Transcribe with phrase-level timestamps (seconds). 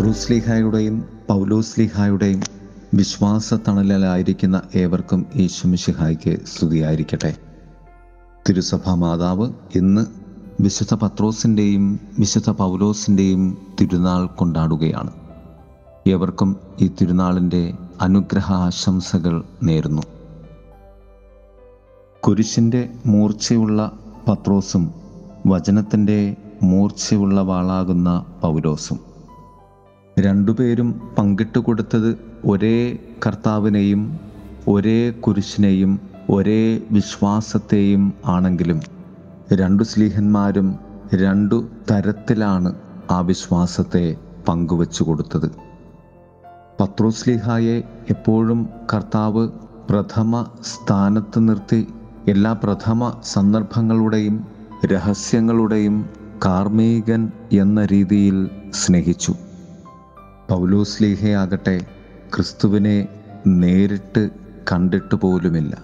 [0.00, 2.42] പത്രോസ്ലിഹായുടെയും പൗലോസ്ലിഹായുടെയും
[2.94, 7.36] വിശ്വാസ തണലിലായിരിക്കുന്ന ഏവർക്കും ഈശ്വമിഷിഹായ്ക്ക് സ്തുതിയായിരിക്കട്ടെ.
[8.48, 10.06] തിരുസഭാ മാതാവ് ഇന്ന്
[10.60, 15.10] വിശുദ്ധ പത്രോസിന്റെയും വിശുദ്ധ പൗലോസിന്റെയും തിരുനാൾ കൊണ്ടാടുകയാണ്.
[16.06, 20.02] ഏവർക്കും ഈ തിരുനാളിന്റെ അനുഗ്രഹ ആശംസകൾ നേരുന്നു.
[22.20, 23.92] കുരിശിന്റെ മൂർച്ചയുള്ള
[24.28, 24.94] പത്രോസും
[25.46, 29.09] വചനത്തിന്റെ മൂർച്ചയുള്ള വാളാകുന്ന പൗലോസും
[30.18, 34.20] രണ്ടുപേരും പങ്കിട്ട് കൊടുത്തത് ഒരേ കർത്താവിനെയും
[34.68, 38.80] ഒരേ കുരിശിനെയും ഒരേ വിശ്വാസത്തെയും ആണെങ്കിലും
[39.52, 40.78] രണ്ടു സ്ലീഹന്മാരും
[41.14, 42.74] രണ്ടു തരത്തിലാണ്
[43.10, 44.16] ആ വിശ്വാസത്തെ
[44.48, 45.50] പങ്കുവച്ചു കൊടുത്തത്.
[46.80, 49.48] പത്രോസ്ലിഹായെ എപ്പോഴും കർത്താവ്
[49.90, 51.86] പ്രഥമ സ്ഥാനത്ത് നിർത്തി
[52.28, 54.46] എല്ലാ പ്രഥമ സന്ദർഭങ്ങളുടെയും
[54.86, 56.08] രഹസ്യങ്ങളുടെയും
[56.44, 59.34] കാർമീകൻ എന്ന രീതിയിൽ സ്നേഹിച്ചു.
[60.50, 61.86] പൗലോസ്ലീഹയാകട്ടെ
[62.34, 63.08] ക്രിസ്തുവിനെ
[63.46, 64.30] നേരിട്ട്
[64.72, 65.82] കണ്ടിട്ട് പോലുമില്ല.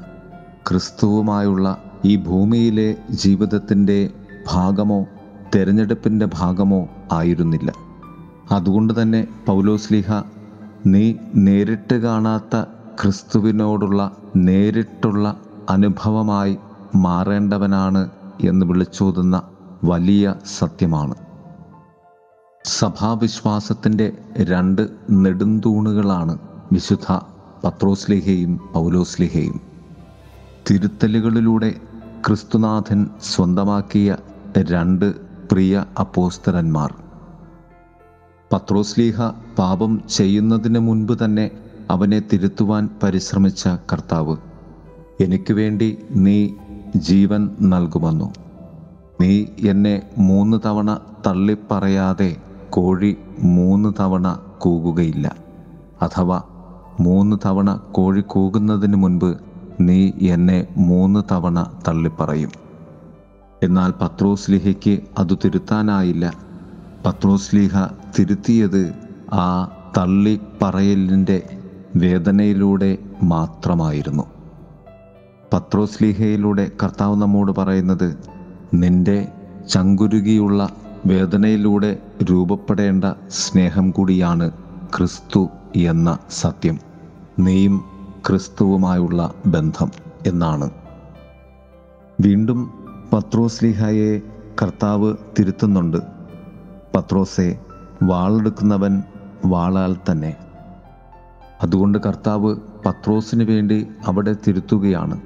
[0.69, 4.11] ക്രിസ്തുവുമായുള്ള ഈ ഭൂമിയിലെ ജീവിതത്തിന്റെ
[4.53, 5.07] ഭാഗമോ
[5.55, 7.73] തിരഞ്ഞെടുപ്പിന്റെ ഭാഗമോ ആയിരുന്നില്ല.
[8.51, 10.13] അതുകൊണ്ട് തന്നെ പൗലോസ്ലിഹ
[10.87, 12.63] നീ നേരിട്ട് കാണാത്ത
[13.03, 16.57] ക്രിസ്തുവിനോടുള്ള നേരിട്ടുള്ള അനുഭവമായി
[16.95, 18.11] മാറേണ്ടവനാണ്
[18.45, 19.43] എന്ന് വിളിച്ചോതുന്ന
[19.85, 21.15] വലിയ സത്യമാണ്.
[22.69, 26.35] സഭാവിശ്വാസത്തിന്റെ രണ്ട് നെടുന്തൂണുകളാണ്
[26.73, 27.09] വിശുദ്ധ
[27.65, 29.61] പത്രോസ്ലിഹയും പൗലോസ്ലിഹയും.
[30.69, 31.71] തിരുത്തലുകളിലൂടെ
[32.27, 34.17] ക്രിസ്തുനാഥൻ സ്വന്തമാക്കിയ
[34.71, 35.07] രണ്ട്
[35.53, 36.91] പ്രിയ അപ്പോസ്തരന്മാർ
[38.51, 39.19] പത്രോസ്ലീഹ
[39.59, 41.47] പാപം ചെയ്യുന്നതിന് മുൻപ് തന്നെ
[41.91, 44.37] അവനെ തിരുത്തുവാൻ പരിശ്രമിച്ച കർത്താവ്
[45.21, 46.39] എനിക്ക് വേണ്ടി നീ
[46.97, 48.29] ജീവൻ നൽകുമെന്നു
[49.21, 49.33] നീ
[49.69, 50.91] എന്നെ മൂന്ന് തവണ
[51.27, 52.31] തള്ളിപ്പറയാതെ
[52.71, 55.33] കോഴി മൂന്ന് തവണ കൂകുകയില്ല.
[56.03, 56.43] അഥവാ
[57.01, 59.37] മൂന്ന് തവണ കോഴി കൂകുന്നതിന് മുൻപ്
[59.81, 62.51] നീ എന്നെ മൂന്ന് തവണ തള്ളിപ്പറയും.
[63.65, 66.33] എന്നാൽ പത്രോസ്ലിഹയ്ക്ക് അത് തിരുത്താനായില്ല.
[67.07, 67.87] പത്രോസ്ലിഹ
[68.19, 68.95] തിരുത്തിയത്
[69.33, 69.69] ആ
[69.99, 71.59] തള്ളി പറയലിന്റെ
[71.97, 74.23] വേദനയിലൂടെ മാത്രമായിരുന്നു.
[75.53, 78.19] പത്രോസ്ലിഹയിലൂടെ കർത്താവ് നമ്മോട് പറയുന്നത്
[78.75, 79.29] നിന്റെ
[79.69, 80.71] ചങ്കുരുകിയുള്ള
[81.07, 81.99] വേദനയിലൂടെ
[82.31, 84.51] രൂപപ്പെടേണ്ട സ്നേഹം കൂടിയാണ്
[84.97, 86.79] ക്രിസ്തു എന്ന സത്യം.
[87.39, 87.85] നീയും
[88.29, 89.91] ക്രിസ്തുവുമായുള്ള ബന്ധം
[90.27, 90.71] എന്നാണ്.
[92.21, 92.71] വീണ്ടും
[93.13, 94.21] പത്രോസ്ലിഹയെ
[94.63, 95.97] കർത്താവ് തിരുത്തുന്നുണ്ട്.
[96.97, 97.59] പത്രോസെ
[98.03, 99.03] വാളെടുക്കുന്നവൻ
[99.45, 100.37] വാളാൽ തന്നെ.
[101.63, 102.57] അതുകൊണ്ട് കർത്താവ്
[102.87, 105.21] പത്രോസിന് വേണ്ടി അവിടെ തിരുത്തുകയാണ്.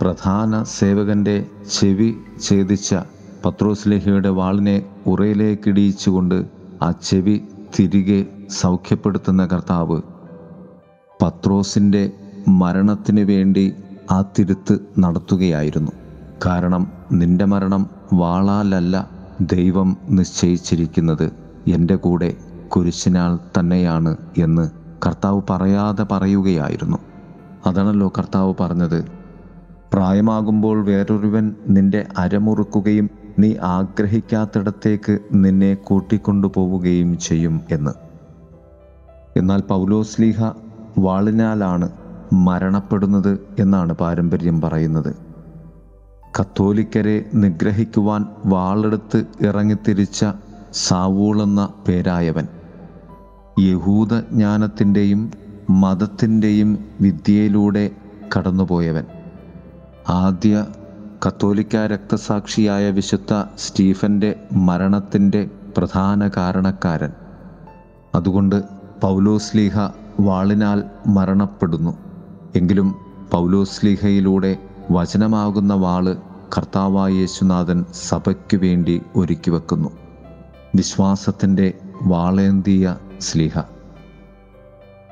[0.00, 1.46] പ്രധാന സേവകന്റെ
[1.80, 2.14] ചെവി
[2.48, 2.94] ഛേദിച്ച
[3.46, 6.44] പത്രോസ്ലേഹയുടെ വാളിനെ ഉറയിലേക്കിടിയിച്ചുകൊണ്ട്
[6.82, 7.40] ആ ചെവി
[7.78, 10.02] തിരികെ സൗഖ്യപ്പെടുത്തുന്ന കർത്താവ്
[11.22, 12.10] പത്രോസിന്റെ
[12.48, 13.72] മരണത്തിന് വേണ്ടി
[14.10, 15.92] ആ തിരുത്ത് നടത്തുകയായിരുന്നു.
[16.46, 19.10] കാരണം നിന്റെ മരണം വാളാലല്ല
[19.40, 21.32] ദൈവം നിശ്ചയിച്ചിരിക്കുന്നത്.
[21.68, 22.34] എന്റെ കൂടെ
[22.68, 24.70] കുരിശിനാൽ തന്നെയാണ് എന്ന്
[25.06, 26.98] കർത്താവ് പറയാതെ പറയുകയായിരുന്നു.
[27.66, 29.04] അതാണല്ലോ കർത്താവ് പറഞ്ഞത്.
[29.92, 37.90] പ്രായമാകുമ്പോൾ വേറൊരുവൻ നിന്റെ അരമുറുക്കുകയും നീ ആഗ്രഹിക്കാത്തിടത്തേക്ക് നിന്നെ കൂട്ടിക്കൊണ്ടുപോവുകയും ചെയ്യും എന്ന്.
[39.36, 40.50] എന്നാൽ പൗലോസ്ലീഹ
[40.98, 41.90] വാളിനാലാണ്
[42.32, 45.16] മരണപ്പെടുന്നത് എന്നാണ് പാരമ്പര്യം പറയുന്നത്.
[46.40, 50.26] കത്തോലിക്കരെ നിഗ്രഹിക്കുവാൻ വാളെടുത്ത് ഇറങ്ങിത്തിരിച്ച
[50.72, 52.46] സാവൂളെന്ന പേരായവൻ
[53.60, 55.30] യഹൂദ ജ്ഞാനത്തിന്റെയും
[55.70, 57.90] മതത്തിന്റെയും വിദ്യയിലൂടെ
[58.36, 59.04] കടന്നുപോയവൻ.
[60.08, 60.66] ആദ്യ
[61.26, 67.10] കത്തോലിക്ക രക്തസാക്ഷിയായ വിശുദ്ധ സ്റ്റീഫന്റെ മരണത്തിന്റെ പ്രധാന കാരണക്കാരൻ.
[68.14, 68.62] അതുകൊണ്ട്
[69.02, 69.78] പൗലോസ്ലീഹ
[70.20, 71.96] വാളിനാൽ മരണപ്പെടുന്നു.
[72.56, 72.94] എങ്കിലും
[73.30, 74.58] പൗലോസ്ലീഹയിലൂടെ
[74.90, 76.16] വചനമാകുന്ന വാൾ
[76.58, 79.88] കർത്താവായ യേശുനാഥൻ സഭയ്ക്കു വേണ്ടി ഒരുക്കി വെക്കുന്നു.
[80.76, 83.62] വിശ്വാസത്തിന്റെ വാളേന്തിയ സ്ലീഹ.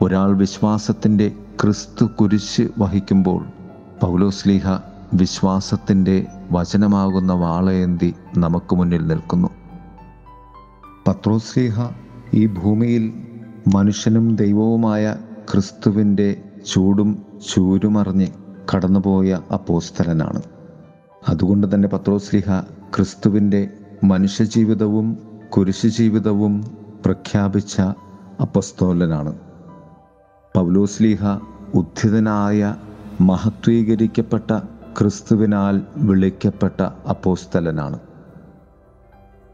[0.02, 1.32] ഒരാൾ വിശ്വാസത്തിന്റെ
[1.62, 3.44] ക്രിസ്തു കുരിശ് വഹിക്കുമ്പോൾ
[4.00, 9.48] പൗലോസ്ലീഹ വിശ്വാസത്തിന്റെ വചനമാകുന്ന വാളയേന്തി നമുക്ക് മുന്നിൽ നിൽക്കുന്നു.
[11.08, 11.88] പത്രോസ്ലീഹ
[12.34, 13.12] ഈ ഭൂമിയിൽ
[13.74, 15.16] മനുഷ്യനും ദൈവവുമായ
[15.52, 16.42] ക്രിസ്തുവിന്റെ
[16.72, 17.22] ചൂടും
[17.54, 18.26] ചൂരുമറിഞ്ഞ്
[18.74, 20.42] കടന്നുപോയ അപ്പോസ്തലനാണ്.
[21.28, 22.60] അതുകൊണ്ട് തന്നെ പത്രോസ്ലിഹ
[22.96, 23.70] ക്രിസ്തുവിന്റെ
[24.04, 25.18] മനുഷ്യജീവിതവും
[25.50, 26.64] കുരിശു ജീവിതവും
[27.04, 27.80] പ്രഖ്യാപിച്ച
[28.40, 29.34] അപ്പസ്തോലനാണ്.
[30.56, 31.24] പൗലോസ്ലീഹ
[31.74, 32.74] ഉദ്ധിതനായ
[33.20, 34.60] മഹത്വീകരിക്കപ്പെട്ട
[34.98, 37.98] ക്രിസ്തുവിനാൽ വിളിക്കപ്പെട്ട അപ്പോസ്തലനാണ്.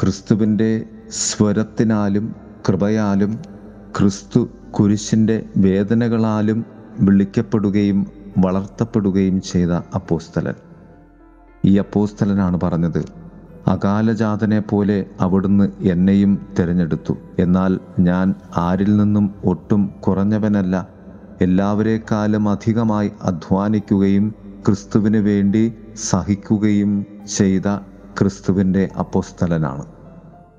[0.00, 2.36] ക്രിസ്തുവിന്റെ സ്വരത്തിനാലും
[2.68, 3.38] കൃപയാലും
[3.98, 6.66] ക്രിസ്തു കുരിശിന്റെ വേദനകളാലും
[7.00, 8.06] വിളിക്കപ്പെടുകയും
[8.38, 10.54] വളർത്തപ്പെടുകയും ചെയ്ത അപ്പോസ്തലൻ.
[11.64, 13.04] ഈ അപ്പോസ്തലനാണ് പറഞ്ഞത്
[13.66, 17.16] അകാലജാതനെ പോലെ അവിടുന്ന് എന്നെയും തിരഞ്ഞെടുത്തു.
[17.38, 20.88] എന്നാൽ ഞാൻ ആരിൽ നിന്നും ഒട്ടും കുറഞ്ഞവനല്ല.
[21.40, 24.34] എല്ലാവരേക്കാളും അധികമായി അധ്വാനിക്കുകയും
[24.66, 27.62] ക്രിസ്തുവിന് വേണ്ടി സഹിക്കുകയും ചെയ്ത
[28.18, 29.84] ക്രിസ്തുവിന്റെ അപ്പോസ്തലനാണ്.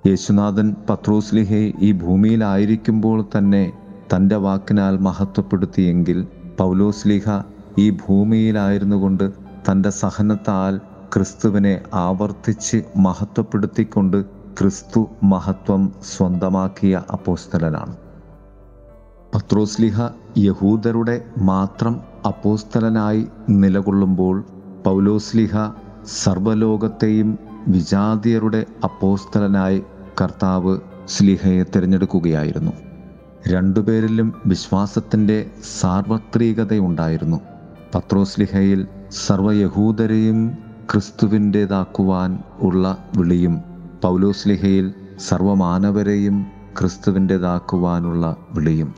[0.07, 3.71] യേശുനാഥൻ പത്രോസ്ലിഹെ ഈ ഭൂമിയിലായിരിക്കുമ്പോൾ തന്നെ
[4.15, 6.27] തന്റെ വാക്കിനാൽ മഹത്വപ്പെടുത്തിയെങ്കിൽ
[6.59, 7.23] പൗലോസ്ലിഹ
[7.77, 9.31] ഈ ഭൂമിയിലായിരുന്നു കൊണ്ട്
[9.71, 10.77] തന്റെ സഹനത്താൽ
[11.13, 14.25] ക്രിസ്തുവിനെ ആവർത്തിച്ച് മഹത്വപ്പെടുത്തിക്കൊണ്ട്
[14.59, 17.95] ക്രിസ്തു മഹത്വം സ്വന്തമാക്കിയ അപ്പോസ്തലനാണ്.
[19.35, 20.01] പത്രോസ്ലിഹ
[20.37, 24.43] യഹൂദരുടെ മാത്രം അപ്പോസ്തലനായി നിലകൊള്ളുമ്പോൾ
[24.85, 25.57] പൗലോസ്ലിഹ
[26.07, 29.83] സർവലോകത്തെയും വിജാതിയരുടെ അപ്പോസ്തലനായി
[30.21, 30.77] കർത്താവ്
[31.07, 32.71] സ്ലിഹയെ തിരഞ്ഞെടുക്കുകയായിരുന്നു.
[33.47, 35.51] രണ്ടുപേരിലും വിശ്വാസത്തിന്റെ
[35.81, 37.41] സാർവത്രികതയുണ്ടായിരുന്നു.
[37.95, 40.57] പത്രോസ്ലിഹയിൽ സർവയഹൂദരെയും
[40.93, 43.61] ക്രിസ്തുവിന്റേതാക്കുവാൻ ഉള്ള വിളിയും
[44.03, 46.45] പൗലോസ്ലിഹയിൽ സർവമാനവരെയും
[46.79, 48.95] ക്രിസ്തുവിന്റേതാക്കുവാനുള്ള വിളിയും.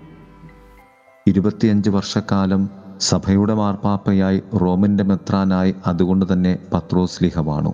[1.28, 7.74] ഇരുപത്തിയഞ്ച് വർഷക്കാലം സഭയുടെ മാർപ്പാപ്പയായി റോമിന്റെ മെത്രാനായി അതുകൊണ്ട് തന്നെ പത്രോസ് വാണു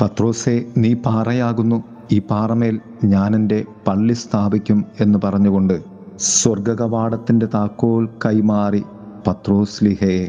[0.00, 1.84] പത്രോസെ നീ പാറയാകുന്നു.
[2.10, 5.74] ഈ പാറമേൽ ഞാനെന്റെ പള്ളി സ്ഥാപിക്കും എന്ന് പറഞ്ഞുകൊണ്ട്
[6.18, 10.28] സ്വർഗകവാടത്തിന്റെ താക്കോൽ കൈമാറി പത്രോസ് പത്രോസ്ലിഹയെ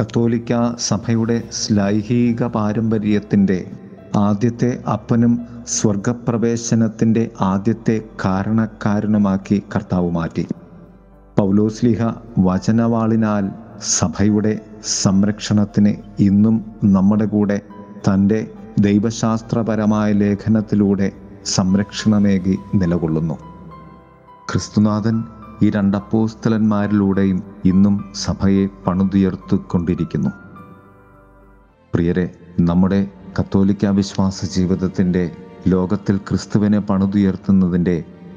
[0.00, 3.72] കത്തോലിക്ക സഭയുടെ ശ്ലൈഹിക പാരമ്പര്യത്തിന്റെ
[4.16, 5.32] ആദ്യത്തെ അപ്പനും
[5.66, 10.46] സ്വർഗപ്രവേശനത്തിന്റെ ആദ്യത്തെ കാരണക്കാരനുമാക്കി കർത്താവ് മാറ്റി.
[11.36, 12.02] പൗലോസ്ലിഹ
[12.38, 13.44] വചനവാളിനാൽ
[13.80, 14.52] സഭയുടെ
[14.84, 17.58] സംരക്ഷണത്തിന് ഇന്നും നമ്മുടെ കൂടെ
[18.08, 18.38] തന്റെ
[18.78, 21.12] ദൈവശാസ്ത്രപരമായ ലേഖനത്തിലൂടെ
[21.46, 23.36] സംരക്ഷണമേകി നിലകൊള്ളുന്നു.
[24.50, 25.16] ക്രിസ്തുനാഥൻ
[25.62, 30.30] ഈ രണ്ടപ്പോസ്തലന്മാരിലൂടെയും ഇന്നും സഭയെ പണുതുയർത്തിക്കൊണ്ടിരിക്കുന്നു
[31.94, 32.26] പ്രിയരെ
[32.60, 33.00] നമ്മുടെ
[33.40, 35.24] കത്തോലിക്ക വിശ്വാസ ജീവിതത്തിന്റെ
[35.66, 37.96] ലോകത്തിൽ ക്രിസ്തുവിനെ പണിതുയർത്തുന്നതിന്റെ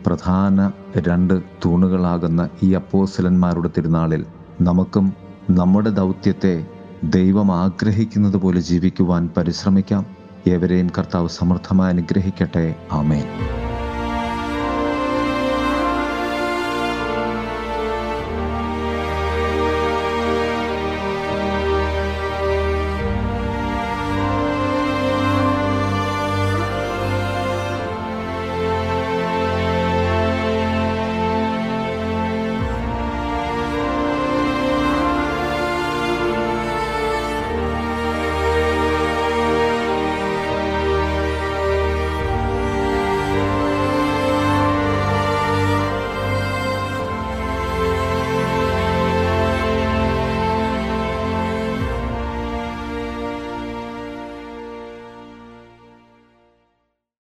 [0.10, 4.26] പ്രധാന രണ്ട് തൂണുകളാകുന്ന ഈ അപ്പോസലന്മാരുടെ തിരുനാളിൽ
[4.62, 5.14] നമുക്കും
[5.50, 6.66] നമ്മുടെ ദൗത്യത്തെ
[7.04, 10.06] ദൈവം ആഗ്രഹിക്കുന്നത് പോലെ ജീവിക്കുവാൻ പരിശ്രമിക്കാം.
[10.48, 12.76] ഏവരെയും കർത്താവ് സമൃദ്ധമായി അനുഗ്രഹിക്കട്ടെ.
[12.92, 13.24] ആമേൻ.